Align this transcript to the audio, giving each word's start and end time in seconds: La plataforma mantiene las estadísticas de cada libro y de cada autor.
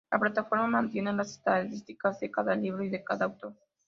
La 0.11 0.17
plataforma 0.17 0.65
mantiene 0.65 1.13
las 1.13 1.29
estadísticas 1.29 2.19
de 2.21 2.31
cada 2.31 2.55
libro 2.55 2.81
y 2.81 2.89
de 2.89 3.03
cada 3.03 3.25
autor. 3.25 3.53